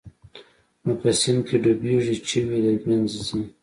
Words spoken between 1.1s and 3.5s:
سيند کښې ډوبېږي چوي د منځه ځي.